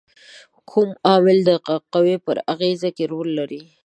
کوم 0.69 0.89
عامل 1.07 1.37
د 1.49 1.49
قوې 1.93 2.15
پر 2.25 2.37
اغیزې 2.53 2.89
کې 2.97 3.05
رول 3.11 3.29
لري؟ 3.39 3.61